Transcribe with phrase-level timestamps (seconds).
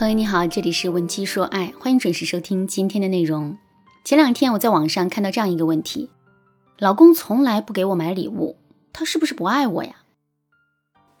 [0.00, 3.58] 朋友你好，这里是文姬说爱，欢迎准时收听今天的内容。
[4.02, 6.08] 前两天我在网上看到这样一个问题：
[6.78, 8.56] 老公从来不给我买礼物，
[8.94, 9.96] 他是不是不爱我呀？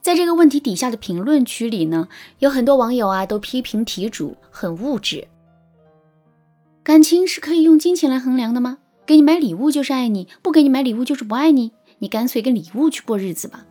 [0.00, 2.08] 在这个问题底下的评论区里呢，
[2.38, 5.28] 有很多网友啊都批评题主很物质。
[6.82, 8.78] 感情是可以用金钱来衡量的吗？
[9.04, 11.72] 给你买礼物就是爱你，不给你买礼物就是不爱你？
[11.98, 13.66] 你干脆跟礼物去过日子吧。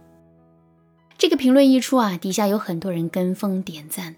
[1.17, 4.15] 这个评论一出啊，底下有很多人跟风点赞。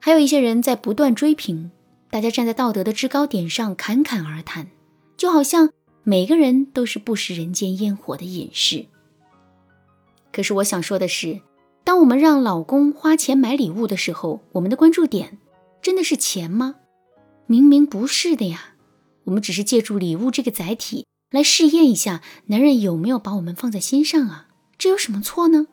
[0.00, 1.70] 还有一些人在不断追评，
[2.10, 4.68] 大家站在道德的制高点上侃侃而谈，
[5.16, 5.70] 就好像
[6.02, 8.86] 每个人都是不食人间烟火的隐士。
[10.32, 11.40] 可是我想说的是，
[11.84, 15.38] 当我们让老公花钱买礼物的时候，我们的关注点
[15.82, 16.76] 真的是钱吗？
[17.46, 18.74] 明明不是的呀，
[19.24, 24.48] 我们只是借助礼物这个载体来试验一下男人有没有把我们放在心上啊，
[24.78, 25.66] 这有什么错呢？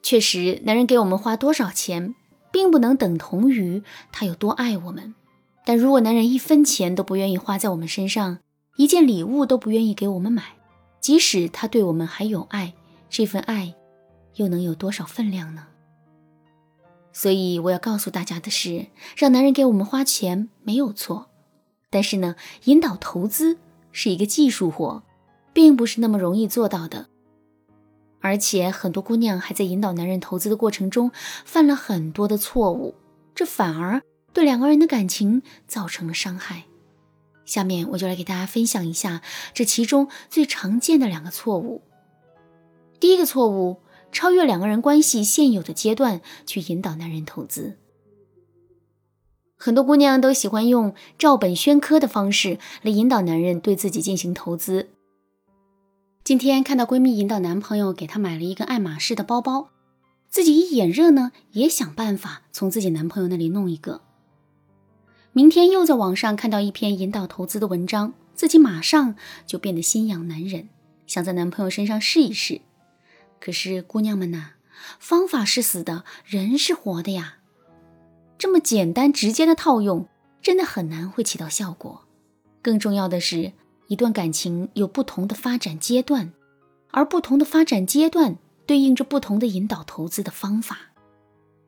[0.00, 2.14] 确实，男人给我们花多少钱。
[2.52, 3.82] 并不能等同于
[4.12, 5.14] 他有多爱我们，
[5.64, 8.38] 但如果男人一分钱都不愿意花在我们身上，
[8.76, 10.42] 一件礼物都不愿意给我们买，
[11.00, 12.74] 即使他对我们还有爱，
[13.10, 13.74] 这份爱
[14.36, 15.66] 又能有多少分量呢？
[17.12, 21.26] 所以我要告诉大家的是，让男人给我们花钱没有错，
[21.90, 23.58] 但是呢，引导投资
[23.90, 25.02] 是一个技术活，
[25.52, 27.08] 并不是那么容易做到的。
[28.22, 31.10] 而且很多姑娘还在引导男人投资的过程中
[31.44, 32.94] 犯了很多的错误，
[33.34, 34.00] 这反而
[34.32, 36.64] 对两个人的感情造成了伤害。
[37.44, 39.20] 下面我就来给大家分享一下
[39.52, 41.82] 这其中最常见的两个错误。
[43.00, 43.78] 第一个错误，
[44.12, 47.76] 超越两个人关系现有的阶段去引导男人投资。
[49.56, 54.90] 很多姑娘都喜欢用照本宣科的方式来引导男人对自己进行投资。
[56.24, 59.70] 今天看到闺蜜引导男朋友给她买了一个爱马仕的包包，
[60.28, 64.02] 自己一眼热呢，也想办法从自己男朋友那里弄一个。
[65.32, 69.16] 明天又在网上看到一篇引导投资的文章，自己马上
[69.48, 70.68] 就变得心痒难忍，
[71.08, 72.60] 想在男朋友身上试一试。
[73.40, 74.52] 可是姑娘们呐，
[75.00, 77.38] 方法是死的，人是活的呀，
[78.38, 80.06] 这么简单直接的套用，
[80.40, 82.02] 真的很难会起到效果。
[82.62, 83.54] 更重要的是。
[83.88, 86.32] 一段感情有不同的发展阶段，
[86.90, 90.78] 而不同的发展阶段对应着不同的引导投资的方法。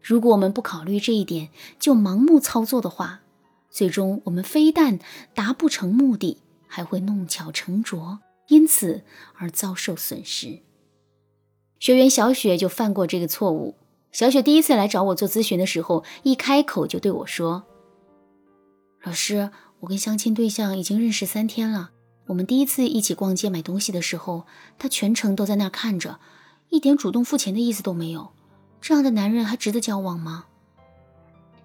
[0.00, 1.48] 如果我们不考虑这一点
[1.78, 3.20] 就盲目操作的话，
[3.70, 4.98] 最终我们非但
[5.34, 9.02] 达不成目的，还会弄巧成拙，因此
[9.36, 10.60] 而遭受损失。
[11.78, 13.74] 学员小雪就犯过这个错误。
[14.12, 17.64] 小雪第一次来找我做咨询的时候，一开口就对我说
[19.02, 19.50] ：“老师，
[19.80, 21.90] 我跟相亲对象已经认识三天了。”
[22.26, 24.46] 我们第一次一起逛街买东西的时候，
[24.78, 26.18] 他全程都在那儿看着，
[26.70, 28.30] 一点主动付钱的意思都没有。
[28.80, 30.46] 这样的男人还值得交往吗？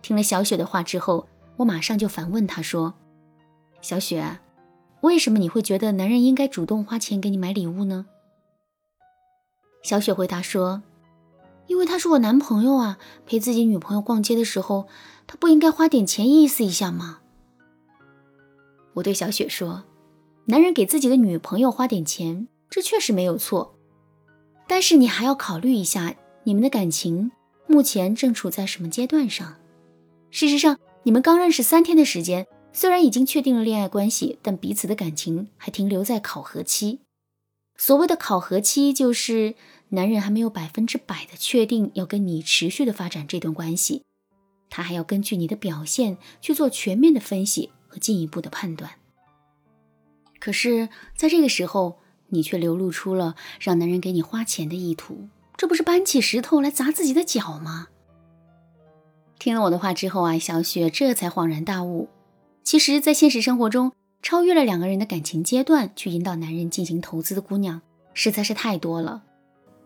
[0.02, 1.28] 听了小雪的话之后，
[1.58, 2.94] 我马上就反问她说
[3.82, 4.40] ：“小雪，
[5.02, 8.06] 为什么你会觉得男人应该主动花钱给你买礼物呢？”
[9.82, 10.84] 小雪回答说
[11.68, 14.88] ：“因为他是我男朋友啊，陪自己女朋友逛街的时候，
[15.26, 17.20] 他不应该花点钱意思一下吗？”
[18.96, 19.86] 我对小雪说。
[20.50, 23.76] 男人给自己的女朋友花点钱，这确实没有错，
[24.68, 27.30] 但是你还要考虑一下你们的感情
[27.68, 29.58] 目前正处在什么阶段上。
[30.32, 37.02] 事实上，你们刚认识三天的时间，虽然已经确定了恋爱关系，但彼此的感情还停留在考核期。
[37.78, 39.54] 所谓的考核期，就是
[39.90, 44.02] 男人还没有百分之百的确定要跟你持续的发展这段关系，
[44.68, 48.94] 他还要根据你的表现去做全面的分析和进一步的判断。
[50.40, 55.28] 可是，在这个时候，你却流露出了让男人给你花钱的意图，
[55.58, 57.88] 这不是搬起石头来砸自己的脚吗？
[59.38, 62.10] 听了我的话之后啊，小雪这才恍然大悟。
[62.64, 63.92] 其实，在现实生活中，
[64.22, 67.82] 超越了两个人的感情阶段去引导男人进行投资的姑娘，
[68.14, 69.24] 实在是太多了。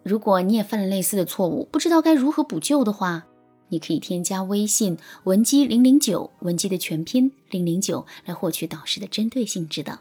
[0.03, 3.25] 如果你也犯了类似的错误，不知道该如何补救的话，
[3.69, 9.97] 你可以添加微信文姬零零九，文姬的全拼零零九，来获取导师的针对性指导。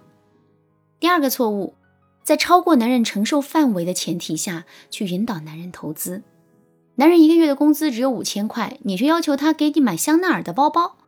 [1.02, 1.74] 第二个错误，
[2.22, 6.22] 在超过男人承受范围的前提下去引导男人投资。
[6.94, 10.98] 男人一个月的工资只有五千块，你却要求他给你买香奈儿的包包，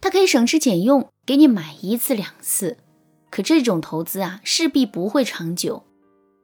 [0.00, 2.78] 他可以省吃俭用给你买一次两次。
[3.28, 5.82] 可这种投资啊，势必不会长久，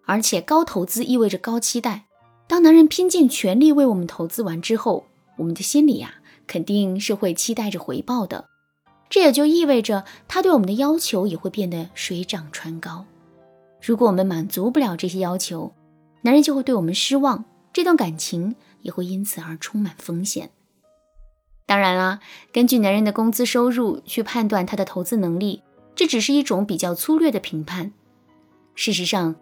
[0.05, 2.05] 而且高投资意味着高期待。
[2.47, 5.07] 当男人拼尽全力为我们投资完之后，
[5.39, 6.17] 我们的心里呀，
[6.47, 8.45] 肯定是会期待着回报的。
[9.09, 13.05] 这也就意味着他对我们的要求也会变得水涨船高。
[13.81, 15.73] 如果我们满足不了这些要求，
[16.23, 20.51] 男人就会对我们失望，这段感情也会因此而充满风险。
[21.67, 22.21] 当然啦，
[22.53, 25.63] 根据男人的工资收入去判断他的投资能力，
[25.95, 27.93] 这只是一种比较粗略的评判。
[28.75, 29.37] 事实上，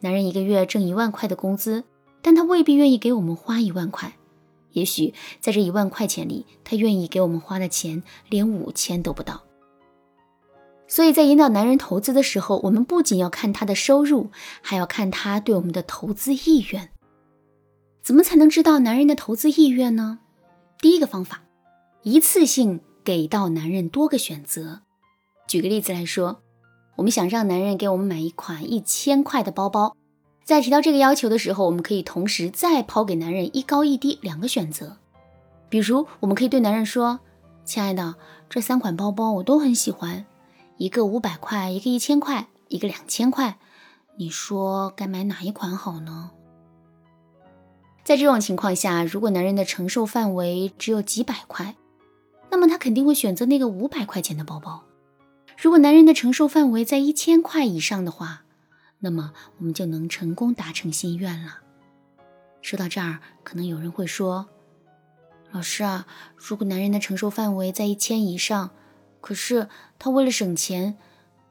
[0.00, 1.84] 男人一个月挣一万块的工资，
[2.22, 4.16] 但他未必愿意给我们花一万块。
[4.76, 9.42] 也许在这一万块钱里，他愿意给我们花的钱连五千都不到。
[10.86, 14.30] 所以在引导男人投资的时候，我们不仅要看他的收入，
[14.60, 16.90] 还要看他对我们的投资意愿。
[18.02, 20.18] 怎么才能知道男人的投资意愿呢？
[20.78, 21.42] 第一个方法。
[22.02, 24.82] 一次性给到男人多个选择。
[25.48, 26.42] 举个例子来说，
[26.96, 29.96] 我们想让男人给我们买一款一千块的包包，
[30.46, 34.96] 在提到这个要求的时候，我们可以同时再抛给男人一高一低两个选择。
[35.68, 37.18] 比如，我们可以对男人说
[37.66, 38.14] ：“亲爱的，
[38.48, 40.24] 这三款包包我都很喜欢，
[40.76, 43.58] 一个五百块，一个一千块，一个两千块，
[44.18, 46.30] 你说该买哪一款好呢？”
[48.04, 51.74] 在这种情况下，如果男人的承受范围只有几百块，
[52.52, 54.84] 那么他肯定会选择那个五百块钱的包包。
[55.60, 58.44] 如果男人的承受范围在一千块以上的话，
[59.00, 61.58] 那么我们就能成功达成心愿了。
[62.62, 64.48] 说到这儿，可能有人会说
[65.52, 66.06] ：“老师啊，
[66.36, 68.70] 如果男人的承受范围在一千以上，
[69.20, 70.96] 可是他为了省钱，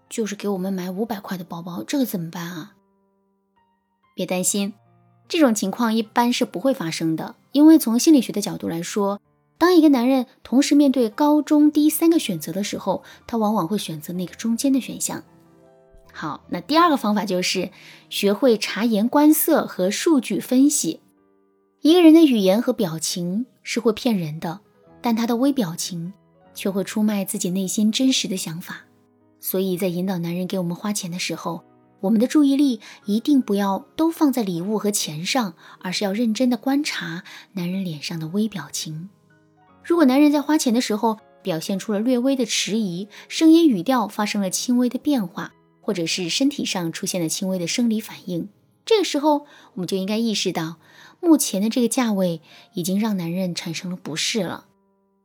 [0.10, 2.74] 就是给我们买五百块的包包，这个怎么办啊？”
[4.16, 4.74] 别担心，
[5.28, 9.22] 这种情况一般是不会发生的，因为从心理学的角度来说。
[9.58, 15.24] 当一个男人同时面对高中低三个选择的时候，他往往会选择那个中间的选项。
[16.26, 17.70] 好，那第二个方法就是
[18.10, 21.02] 学会察言观色和数据分析。
[21.82, 24.62] 一个人的语言和表情是会骗人的，
[25.04, 26.14] 但他的微表情
[26.56, 28.86] 却会出卖自己内心真实的想法。
[29.40, 31.64] 所以在引导男人给我们花钱的时候，
[32.00, 37.24] 我们的注意力一定不要都放在礼物和钱上，而是要认真的观察
[37.54, 39.10] 男人脸上的微表情。
[39.84, 45.54] 如果男人在花钱的时候表现出了略微的迟疑，声音语调发生了轻微的变化，
[45.86, 48.50] 或者是身体上出现了轻微的生理反应，
[48.86, 49.46] 这个时候
[49.76, 50.78] 我们就应该意识到，
[51.22, 52.42] 目前的这个价位
[52.74, 54.66] 已经让男人产生了不适了。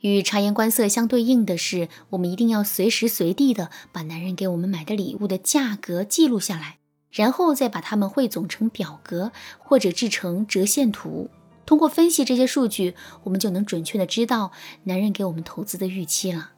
[0.00, 6.76] 与察言观色相对应的是，我们一定要随时随地的把男人给我们买的礼物的价格记录下来，
[7.10, 11.30] 然后再把它们汇总成表格或者制成折线图。
[11.64, 14.52] 通过分析这些数据，我们就能准确的知道
[14.84, 16.50] 男人给我们投资的预期了。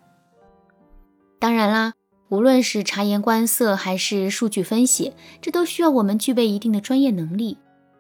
[1.38, 1.92] 当然啦，
[2.32, 5.12] 无论是察言观色还是数据分析，
[5.42, 7.58] 这都需要我们具备一定的专业能力。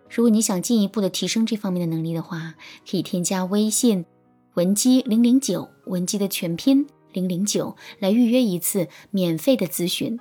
[0.08, 2.54] 如果你想进一步的提升这方面的能力的话，
[2.90, 4.06] 可以添加微信
[4.54, 10.18] 文姬零零九，文姬的全拼零零九，来预约一次免费的咨询。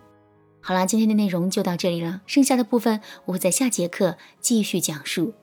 [0.59, 5.33] 好啦，今天的内容就到这里了，剩下的部分我会在下节课继续讲述。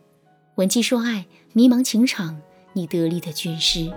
[0.57, 1.25] 文姬说爱。
[1.55, 2.39] 迷茫情场，
[2.75, 3.91] 你得力的军师。